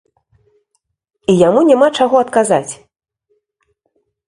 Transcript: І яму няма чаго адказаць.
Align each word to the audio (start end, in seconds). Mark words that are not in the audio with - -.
І 1.33 1.35
яму 1.47 1.61
няма 1.69 1.87
чаго 1.99 2.15
адказаць. 2.27 2.73